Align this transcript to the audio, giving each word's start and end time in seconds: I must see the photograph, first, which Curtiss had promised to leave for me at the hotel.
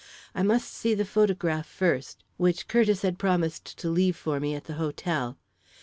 I 0.33 0.41
must 0.41 0.73
see 0.73 0.95
the 0.95 1.05
photograph, 1.05 1.67
first, 1.67 2.23
which 2.37 2.67
Curtiss 2.67 3.03
had 3.03 3.19
promised 3.19 3.77
to 3.77 3.87
leave 3.87 4.15
for 4.15 4.39
me 4.39 4.55
at 4.55 4.63
the 4.63 4.73
hotel. 4.81 5.37